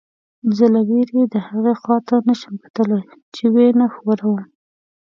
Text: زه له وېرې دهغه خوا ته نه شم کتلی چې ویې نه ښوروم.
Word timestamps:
زه 0.57 0.65
له 0.73 0.81
وېرې 0.89 1.21
دهغه 1.33 1.73
خوا 1.81 1.97
ته 2.07 2.15
نه 2.27 2.35
شم 2.39 2.55
کتلی 2.63 3.01
چې 3.35 3.43
ویې 3.53 3.71
نه 3.79 3.87
ښوروم. 3.95 4.41